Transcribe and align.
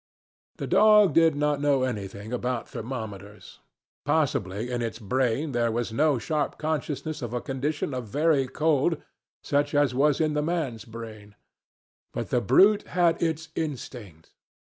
The 0.57 0.65
dog 0.65 1.13
did 1.13 1.35
not 1.35 1.61
know 1.61 1.83
anything 1.83 2.33
about 2.33 2.67
thermometers. 2.67 3.59
Possibly 4.03 4.71
in 4.71 4.81
its 4.81 4.97
brain 4.97 5.51
there 5.51 5.71
was 5.71 5.93
no 5.93 6.17
sharp 6.17 6.57
consciousness 6.57 7.21
of 7.21 7.35
a 7.35 7.39
condition 7.39 7.93
of 7.93 8.07
very 8.07 8.47
cold 8.47 8.97
such 9.43 9.75
as 9.75 9.93
was 9.93 10.19
in 10.19 10.33
the 10.33 10.41
man's 10.41 10.85
brain. 10.85 11.35
But 12.13 12.31
the 12.31 12.41
brute 12.41 12.87
had 12.87 13.21
its 13.21 13.49
instinct. 13.53 14.31